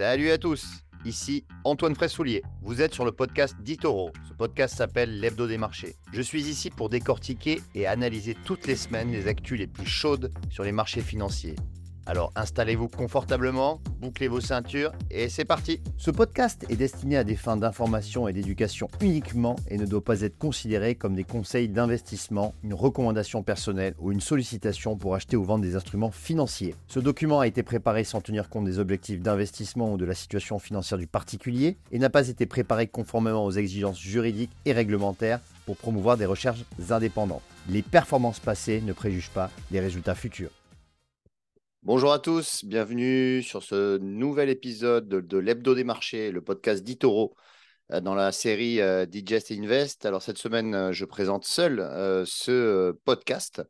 [0.00, 2.42] Salut à tous, ici Antoine Fraissoulier.
[2.62, 4.12] Vous êtes sur le podcast d'Itoro.
[4.26, 5.94] Ce podcast s'appelle L'Hebdo des marchés.
[6.10, 10.32] Je suis ici pour décortiquer et analyser toutes les semaines les actus les plus chaudes
[10.48, 11.54] sur les marchés financiers.
[12.10, 17.36] Alors installez-vous confortablement, bouclez vos ceintures et c'est parti Ce podcast est destiné à des
[17.36, 22.52] fins d'information et d'éducation uniquement et ne doit pas être considéré comme des conseils d'investissement,
[22.64, 26.74] une recommandation personnelle ou une sollicitation pour acheter ou vendre des instruments financiers.
[26.88, 30.58] Ce document a été préparé sans tenir compte des objectifs d'investissement ou de la situation
[30.58, 35.76] financière du particulier et n'a pas été préparé conformément aux exigences juridiques et réglementaires pour
[35.76, 37.42] promouvoir des recherches indépendantes.
[37.68, 40.50] Les performances passées ne préjugent pas des résultats futurs.
[41.82, 47.34] Bonjour à tous, bienvenue sur ce nouvel épisode de, l'Hebdo des marchés, le podcast d'Itoro
[47.90, 50.04] euh, dans la série euh, Digest Invest.
[50.04, 51.78] Alors cette semaine, euh, je présente seul
[52.26, 53.62] ce podcast.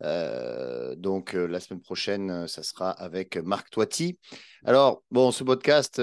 [0.00, 4.18] donc la semaine prochaine, ça sera avec Marc Toiti.
[4.64, 5.96] Alors bon, ce podcast,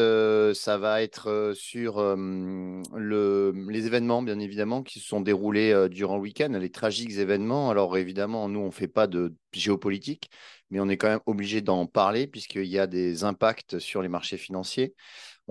[0.53, 6.21] ça va être sur le, les événements, bien évidemment, qui se sont déroulés durant le
[6.21, 7.69] week-end, les tragiques événements.
[7.69, 10.29] Alors évidemment, nous, on ne fait pas de géopolitique,
[10.69, 14.09] mais on est quand même obligé d'en parler puisqu'il y a des impacts sur les
[14.09, 14.93] marchés financiers.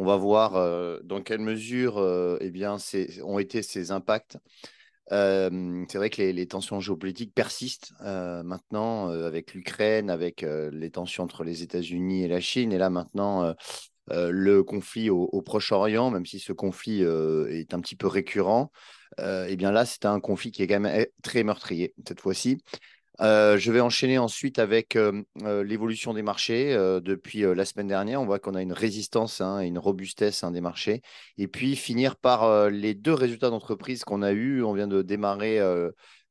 [0.01, 2.77] On va voir euh, dans quelle mesure euh, eh bien,
[3.25, 4.39] ont été ces impacts.
[5.11, 11.43] Euh, c'est vrai que les, tensions géopolitiques persistent maintenant avec l'Ukraine, avec les tensions entre
[11.43, 13.55] les États-Unis et la Chine, et là maintenant
[14.11, 18.71] le conflit au, Proche-Orient, même si ce conflit est un petit peu récurrent.
[19.19, 22.59] eh bien là, c'est un conflit qui est quand même eh, très meurtrier cette fois-ci.
[23.21, 26.75] Euh, je vais enchaîner ensuite avec euh, euh, l'évolution des marchés.
[27.03, 30.51] depuis la semaine dernière, on voit qu'on a une résistance hein, et une robustesse hein,
[30.53, 31.03] des marchés.
[31.37, 34.63] Et puis finir par les deux résultats d'entreprise qu'on a eus.
[34.63, 35.61] On vient de démarrer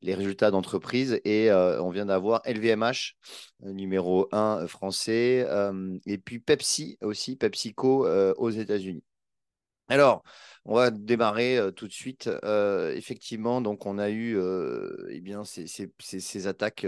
[0.01, 3.15] les résultats d'entreprise et on vient d'avoir LVMH,
[3.63, 5.47] numéro 1 français,
[6.05, 9.03] et puis Pepsi aussi, PepsiCo aux États-Unis.
[9.89, 10.23] Alors,
[10.65, 12.29] on va démarrer tout de suite.
[12.95, 14.37] effectivement, donc on a eu
[15.09, 16.85] eh bien, ces, attaques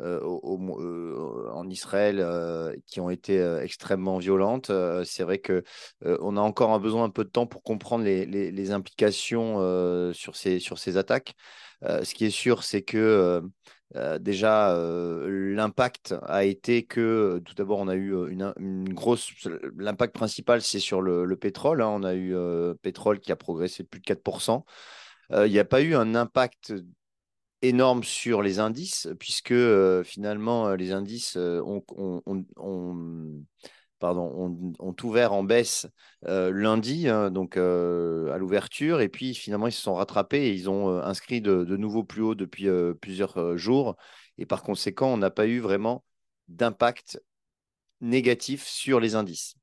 [0.00, 4.72] en Israël qui ont été extrêmement violentes.
[5.04, 5.62] c'est vrai que
[6.02, 9.58] on a encore un besoin un peu de temps pour comprendre les, implications
[10.14, 11.34] sur, ces, sur ces attaques.
[11.82, 13.42] ce qui est sûr, c'est que
[13.96, 19.30] euh, déjà, euh, l'impact a été que, tout d'abord, on a eu euh, une, grosse.
[19.76, 21.80] L'impact principal, c'est sur le, pétrole.
[21.80, 21.88] Hein.
[21.88, 22.34] On a eu
[22.82, 24.64] pétrole qui a progressé de plus de 4%.
[25.30, 26.74] Il n'y a pas eu un impact
[27.62, 29.54] énorme sur les indices, puisque
[30.02, 31.82] finalement, les indices ont,
[34.12, 35.86] ont, ouvert en baisse
[36.22, 40.98] lundi, hein, donc à l'ouverture, et puis finalement ils se sont rattrapés et ils ont
[40.98, 42.68] inscrit de, nouveaux plus hauts depuis
[43.00, 43.96] plusieurs jours,
[44.38, 46.04] et par conséquent, on n'a pas eu vraiment
[46.48, 47.20] d'impact
[48.00, 49.54] négatif sur les indices.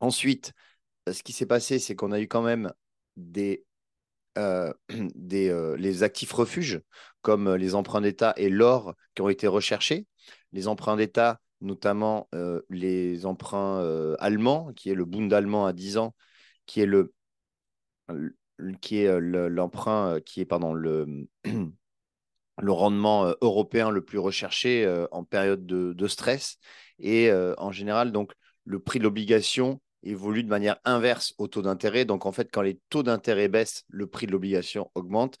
[0.00, 0.52] Ensuite,
[1.10, 2.72] ce qui s'est passé, c'est qu'on a eu quand même
[3.16, 3.64] des,
[5.14, 6.80] des les actifs refuges,
[7.22, 10.06] comme les emprunts d'État et l'or, qui ont été recherchés.
[10.52, 15.72] Les emprunts d'État notamment euh, les emprunts euh, allemands, qui est le Bund allemand à
[15.72, 16.14] 10 ans,
[16.66, 17.12] qui est le
[18.10, 18.30] euh,
[19.48, 21.26] l'emprunt qui est pardon le
[22.62, 26.58] le rendement européen le plus recherché en période de, stress.
[27.00, 28.32] Et en général donc
[28.64, 32.04] le prix de l'obligation évolue de manière inverse au taux d'intérêt.
[32.04, 35.36] Donc en fait quand les taux d'intérêt baissent le prix de l'obligation augmente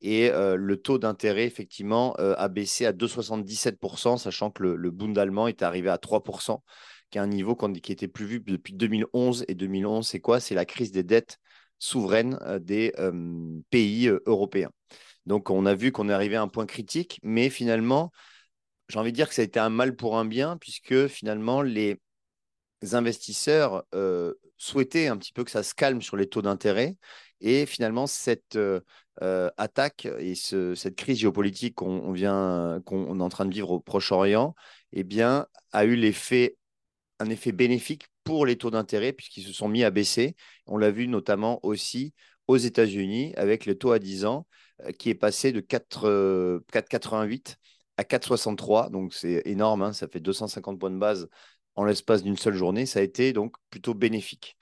[0.00, 5.62] et le taux d'intérêt, effectivement, a baissé à 2,77%, sachant que le, Bund allemand est
[5.62, 6.62] arrivé à 3%,
[7.10, 9.44] qui est un niveau qui était plus vu depuis 2011.
[9.48, 10.40] Et 2011, c'est quoi?
[10.40, 11.38] C'est la crise des dettes
[11.78, 12.92] souveraines des
[13.70, 14.70] pays européens.
[15.24, 18.12] Donc, on a vu qu'on est arrivé à un point critique, mais finalement,
[18.88, 21.62] j'ai envie de dire que ça a été un mal pour un bien, puisque finalement,
[21.62, 21.98] les
[22.92, 23.84] investisseurs
[24.56, 26.96] souhaitaient un petit peu que ça se calme sur les taux d'intérêt.
[27.40, 28.80] Et finalement, cette euh,
[29.56, 34.54] attaque et cette crise géopolitique qu'on vient, qu'on est en train de vivre au Proche-Orient,
[34.92, 36.56] eh bien, a eu l'effet,
[37.20, 40.36] un effet bénéfique pour les taux d'intérêt puisqu'ils se sont mis à baisser.
[40.66, 42.12] On l'a vu notamment aussi
[42.48, 44.46] aux États-Unis avec le taux à 10 ans
[44.82, 47.56] euh, qui est passé de 4,88
[47.96, 48.90] à 4,63.
[48.90, 51.28] Donc c'est énorme, hein, ça fait 250 points de base
[51.74, 52.86] en l'espace d'une seule journée.
[52.86, 54.56] Ça a été donc plutôt bénéfique.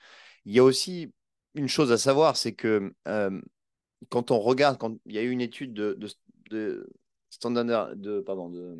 [0.45, 1.11] Il y a aussi
[1.55, 2.93] une chose à savoir, c'est que
[4.09, 5.97] quand on regarde, quand il y a eu une étude de,
[6.49, 6.89] de,
[7.29, 8.77] Standard, de, pardon, de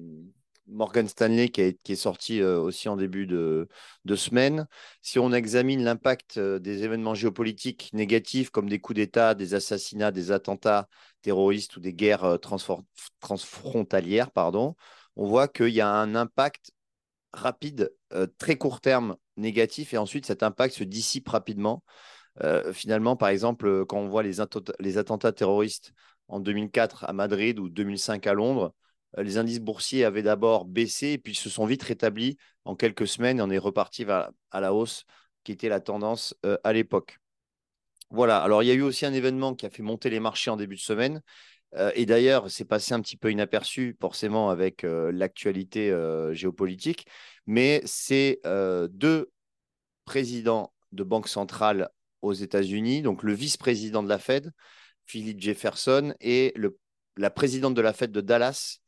[0.68, 3.68] Morgan Stanley qui, est sortie euh, aussi en début de,
[4.16, 4.68] semaine,
[5.02, 10.12] si on examine l'impact euh, des événements géopolitiques négatifs comme des coups d'État, des assassinats,
[10.12, 10.88] des attentats
[11.22, 12.38] terroristes ou des guerres euh,
[13.20, 14.76] transfrontalières, pardon,
[15.16, 16.72] on voit qu'il y a un impact
[17.34, 17.94] rapide,
[18.38, 21.84] très court terme négatif, et ensuite cet impact se dissipe rapidement.
[22.74, 25.94] Finalement, par exemple, quand on voit les, attentats terroristes
[26.28, 28.74] en 2004 à Madrid ou 2005 à Londres,
[29.18, 33.40] les indices boursiers avaient d'abord baissé et puis se sont vite rétablis en quelques semaines
[33.40, 35.06] et on est reparti à la hausse
[35.44, 37.20] qui était la tendance à l'époque.
[38.10, 40.52] Voilà, alors il y a eu aussi un événement qui a fait monter les marchés
[40.52, 41.22] en début de semaine.
[41.96, 45.96] et d'ailleurs, c'est passé un petit peu inaperçu, forcément, avec l'actualité
[46.34, 47.08] géopolitique.
[47.48, 48.42] Mais c'est
[48.90, 49.32] deux
[50.06, 51.90] présidents de banque centrale
[52.26, 54.52] aux États-Unis, donc le vice-président de la Fed,
[55.06, 56.54] Philip Jefferson, et
[57.18, 58.80] la présidente de la Fed de Dallas,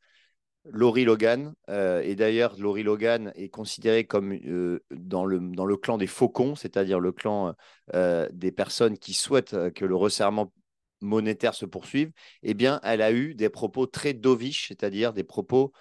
[0.64, 1.54] Laurie Logan.
[1.68, 7.00] Euh, et d'ailleurs, Laurie Logan est considérée comme euh, dans, le, clan des faucons, c'est-à-dire
[7.00, 7.54] le clan
[7.94, 10.52] euh, des personnes qui souhaitent que le resserrement
[11.00, 12.10] monétaire se poursuive.
[12.42, 15.72] Eh bien, elle a eu des propos très dovish, c'est-à-dire des propos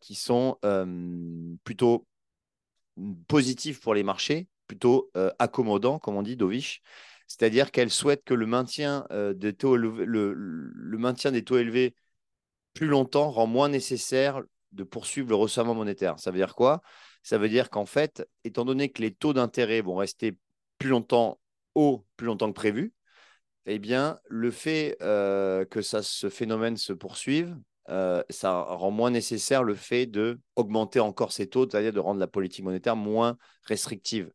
[0.00, 0.56] qui sont
[1.64, 2.06] plutôt
[3.26, 5.10] positifs pour les marchés, plutôt
[5.40, 6.82] accommodants, comme on dit, dovish.
[7.26, 11.94] C'est-à-dire qu'elle souhaite que le maintien, des taux, le maintien des taux élevés
[12.74, 14.40] plus longtemps rend moins nécessaire
[14.72, 16.18] de poursuivre le resserrement monétaire.
[16.20, 16.80] Ça veut dire quoi?
[17.22, 20.36] Ça veut dire qu'en fait, étant donné que les taux d'intérêt vont rester
[20.78, 21.40] plus longtemps
[21.74, 22.92] hauts, plus longtemps que prévu,
[23.66, 27.56] eh bien, le fait euh, que ça, ce phénomène se poursuive,
[27.90, 32.20] euh, ça rend moins nécessaire le fait de augmenter encore ces taux, c'est-à-dire de rendre
[32.20, 34.30] la politique monétaire moins restrictive.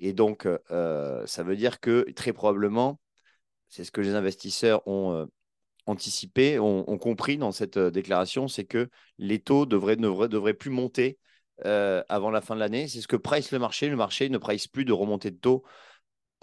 [0.00, 3.00] Et donc, euh, ça veut dire que très probablement,
[3.68, 5.28] c'est ce que les investisseurs ont
[5.88, 11.18] anticipé, ont, compris dans cette euh, déclaration, c'est que les taux devraient, devraient plus monter
[11.64, 12.88] euh, avant la fin de l'année.
[12.88, 13.88] C'est ce que price le marché.
[13.88, 15.64] Le marché ne price plus de remontée de taux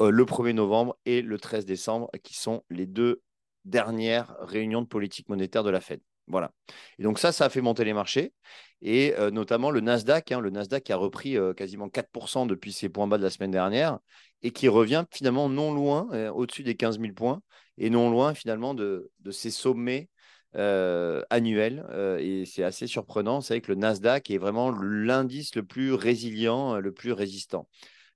[0.01, 3.21] euh, le 1er novembre et le 13 décembre, qui sont les deux
[3.65, 6.01] dernières réunions de politique monétaire de la Fed.
[6.27, 6.51] Voilà.
[6.97, 8.33] Et donc ça, ça a fait monter les marchés
[8.81, 10.31] et notamment le Nasdaq.
[10.31, 13.99] Hein, le Nasdaq a repris quasiment 4% depuis ses points bas de la semaine dernière
[14.41, 17.41] et qui revient finalement non loin, au-dessus des 15 000 points
[17.77, 20.09] et non loin finalement de, ces sommets
[20.55, 21.85] euh, annuels.
[21.89, 23.41] Euh, et c'est assez surprenant.
[23.41, 27.67] C'est que le Nasdaq est vraiment l'indice le plus résilient, le plus résistant.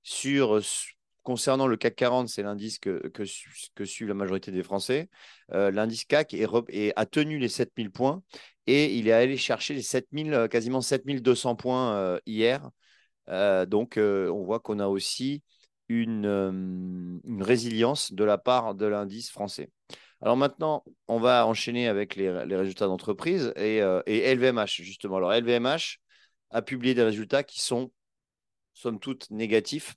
[0.03, 0.61] Sur,
[1.29, 2.99] concernant le CAC 40, c'est l'indice que,
[3.85, 5.11] suit la majorité des Français.
[5.53, 8.23] Euh, l'indice CAC est, a tenu les 7000 points
[8.65, 12.71] et il est allé chercher les 7000, quasiment 7200 points hier.
[13.27, 15.43] donc, on voit qu'on a aussi
[15.87, 19.69] une, une, résilience de la part de l'indice français.
[20.21, 25.17] Alors maintenant, on va enchaîner avec les, résultats d'entreprise et, et, LVMH, justement.
[25.17, 25.99] Alors LVMH
[26.49, 27.91] a publié des résultats qui sont,
[28.73, 29.93] somme toute, négatifs,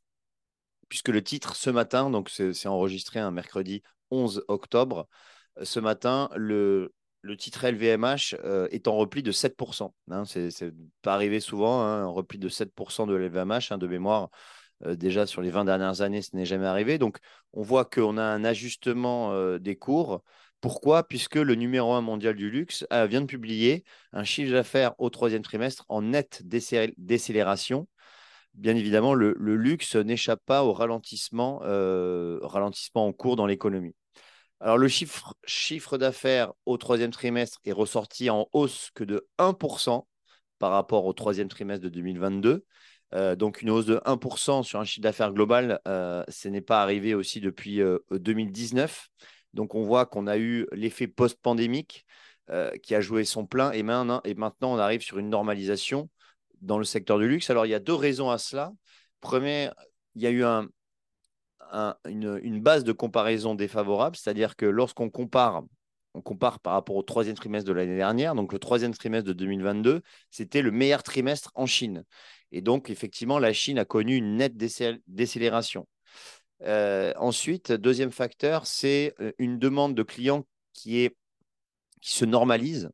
[0.93, 5.09] puisque le titre ce matin, donc c'est enregistré un mercredi 11 octobre,
[5.63, 6.93] ce matin, le,
[7.39, 8.37] titre LVMH
[8.71, 9.95] est en repli de 7%.
[10.11, 14.29] Hein, c'est pas arrivé souvent, hein, un repli de 7% de LVMH, hein, de mémoire.
[14.85, 16.99] Euh, déjà sur les 20 dernières années, ce n'est jamais arrivé.
[16.99, 17.21] Donc,
[17.55, 20.23] on voit qu'on a un ajustement euh, des cours.
[20.61, 21.09] Pourquoi?
[21.09, 25.11] Puisque le numéro un mondial du luxe euh, vient de publier un chiffre d'affaires au
[25.11, 27.89] troisième trimestre en nette décélération.
[28.55, 31.59] Bien évidemment, le, luxe n'échappe pas au ralentissement,
[32.43, 33.95] ralentissement en cours dans l'économie.
[34.61, 40.07] Alors, le chiffre, d'affaires au troisième trimestre est ressorti en hausse que de 1%
[40.61, 42.65] par rapport au troisième trimestre de 2022.
[43.15, 46.81] Euh, donc une hausse de 1% sur un chiffre d'affaires global, euh, ce n'est pas
[46.81, 47.81] arrivé aussi depuis
[48.13, 49.09] 2019.
[49.11, 52.07] Euh, donc on voit qu'on a eu l'effet post-pandémique
[52.83, 54.21] qui a joué son plein et maintenant
[54.61, 56.11] on arrive sur une normalisation
[56.63, 57.51] dans le secteur du luxe.
[57.51, 58.73] Alors il y a deux raisons à cela.
[59.21, 59.75] Première,
[60.15, 60.69] il y a eu un,
[62.09, 65.63] une, une, base de comparaison défavorable, c'est-à-dire que lorsqu'on compare
[66.15, 69.33] on compare par rapport au troisième trimestre de l'année dernière, donc le troisième trimestre de
[69.33, 72.05] 2022, c'était le meilleur trimestre en Chine.
[72.51, 74.57] Et donc, effectivement, la Chine a connu une nette
[75.07, 75.89] décélération.
[76.63, 81.17] Euh, ensuite, deuxième facteur, c'est euh, une demande de clients qui, est,
[82.01, 82.91] qui se normalise.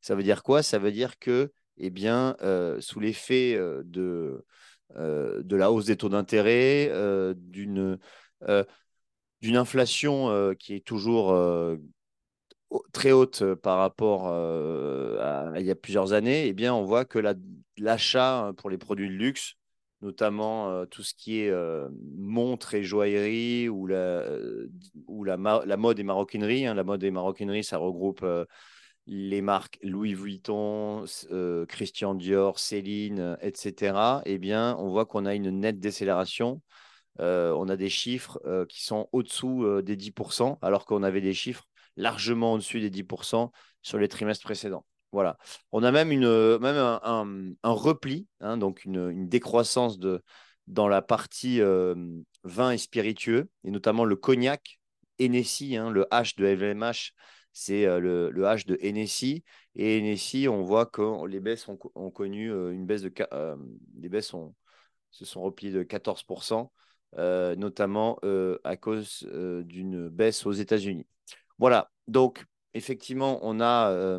[0.00, 0.62] Ça veut dire quoi?
[0.62, 4.44] Ça veut dire que, eh bien, euh, sous l'effet de,
[4.96, 6.90] de la hausse des taux d'intérêt,
[7.36, 7.98] d'une
[9.40, 11.32] d'une inflation qui est toujours
[12.92, 16.84] très haute euh, par rapport euh, à, il y a plusieurs années, eh bien, on
[16.84, 17.18] voit que
[17.78, 19.54] l'achat hein, pour les produits de luxe,
[20.02, 21.52] notamment euh, tout ce qui est
[22.16, 24.24] montres et joaillerie ou la,
[25.06, 26.66] ou la, la mode et maroquinerie.
[26.66, 26.74] Hein.
[26.74, 28.24] la mode et maroquinerie, ça regroupe
[29.06, 31.04] les marques Louis Vuitton,
[31.68, 34.22] Christian Dior, Céline, etc.
[34.24, 36.62] Eh bien, on voit qu'on a une nette décélération.
[37.18, 38.38] on a des chiffres
[38.68, 41.64] qui sont au-dessous des 10%, alors qu'on avait des chiffres
[41.96, 43.50] largement au-dessus des 10%
[43.82, 44.84] sur les trimestres précédents.
[45.12, 45.38] Voilà.
[45.72, 50.22] On a même, une, même un, repli, hein, donc une, décroissance de,
[50.68, 51.60] dans la partie
[52.44, 54.78] vin et spiritueux, et notamment le cognac,
[55.18, 57.12] Hennessy, hein, le H de LVMH,
[57.52, 59.44] c'est le, le, H de Hennessy.
[59.74, 63.12] Et Hennessy, on voit que les baisses ont, connu une baisse de.
[64.00, 64.34] les baisses
[65.10, 66.70] se sont repliées de 14%,
[67.56, 68.18] notamment
[68.64, 69.28] à cause
[69.64, 71.06] d'une baisse aux États-Unis.
[71.58, 71.90] Voilà.
[72.08, 74.18] Donc, effectivement, on a,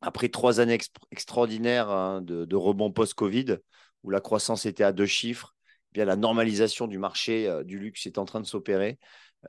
[0.00, 0.78] après trois années
[1.10, 3.58] extraordinaires hein, de, rebond post-Covid,
[4.02, 5.54] où la croissance était à deux chiffres,
[5.90, 8.98] eh bien la normalisation du marché du luxe est en train de s'opérer.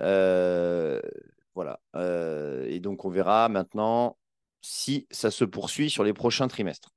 [0.02, 1.02] Euh,
[1.58, 1.80] voilà.
[1.96, 4.16] Euh, et donc, on verra maintenant
[4.62, 6.92] si ça se poursuit sur les prochains trimestres.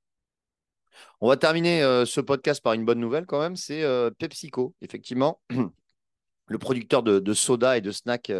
[1.19, 3.83] On va terminer euh, ce podcast par une bonne nouvelle quand même, c'est
[4.19, 5.41] PepsiCo, effectivement.
[6.45, 8.31] Le producteur de, soda et de snacks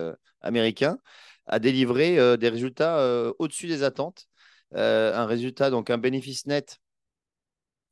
[0.42, 1.00] américain
[1.48, 3.04] a délivré des résultats
[3.40, 4.28] au-dessus des attentes.
[4.74, 6.78] un résultat, donc un bénéfice net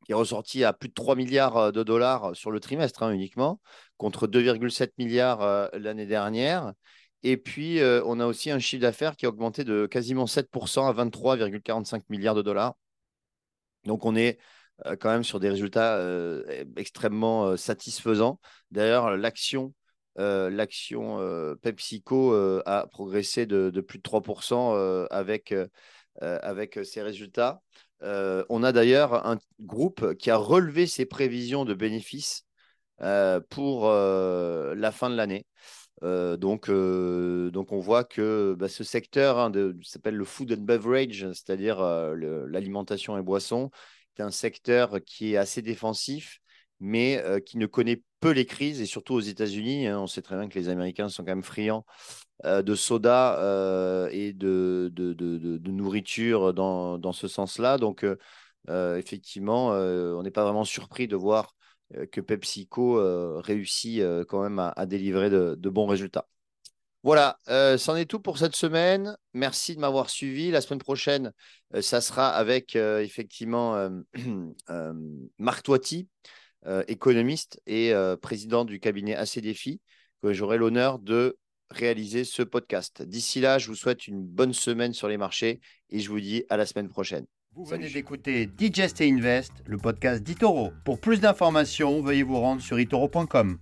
[0.05, 3.59] qui est ressorti à plus de 3 milliards de dollars sur le trimestre hein, uniquement,
[3.97, 6.73] contre 2,7 milliards euh, l'année dernière.
[7.23, 10.87] Et puis, euh, on a aussi un chiffre d'affaires qui a augmenté de quasiment 7%
[10.87, 12.75] à 23,45 milliards de dollars.
[13.85, 14.39] Donc, on est
[14.85, 15.99] euh, quand même sur des résultats
[16.77, 18.39] extrêmement satisfaisants.
[18.71, 19.73] D'ailleurs, l'action
[21.61, 22.33] PepsiCo
[22.65, 25.53] a progressé de, de, plus de 3% avec,
[26.21, 27.61] avec ces résultats.
[28.01, 32.45] on a d'ailleurs un groupe qui a relevé ses prévisions de bénéfices
[33.01, 35.45] euh, pour euh, la fin de l'année.
[36.03, 39.51] Euh, donc, donc, on voit que bah, ce secteur hein,
[39.83, 43.69] s'appelle le food and beverage, c'est-à-dire l'alimentation et boissons,
[44.17, 46.39] est un secteur qui est assez défensif,
[46.79, 49.87] mais qui ne connaît peu les crises, et surtout aux États-Unis.
[49.87, 51.85] Hein, on sait très bien que les Américains sont quand même friands
[52.43, 57.77] de soda et de, de, de, nourriture dans, dans ce sens-là.
[57.77, 58.05] Donc,
[58.69, 61.58] effectivement, on n'est pas vraiment surpris de voir euh,
[62.11, 66.27] que PepsiCo euh, réussit euh, quand même à, délivrer de, bons résultats.
[67.03, 67.37] Voilà,
[67.77, 69.15] c'en est tout pour cette semaine.
[69.33, 70.51] Merci de m'avoir suivi.
[70.51, 71.31] La semaine prochaine,
[71.79, 73.89] ça sera avec effectivement
[75.37, 76.09] Marc Toiti,
[76.89, 79.79] économiste et président du cabinet AC Défi,
[80.21, 81.37] que j'aurai l'honneur de
[81.69, 83.01] réaliser ce podcast.
[83.01, 86.43] D'ici là, je vous souhaite une bonne semaine sur les marchés et je vous dis
[86.49, 87.25] à la semaine prochaine.
[87.55, 90.71] Vous venez d'écouter Digest et Invest, le podcast d'Itoro.
[90.85, 93.57] Pour plus d'informations, veuillez vous rendre sur itoro.com.